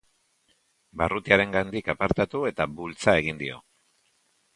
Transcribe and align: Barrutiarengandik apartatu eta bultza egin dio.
Barrutiarengandik 1.01 1.91
apartatu 1.95 2.41
eta 2.53 2.67
bultza 2.79 3.15
egin 3.21 3.43
dio. 3.43 3.61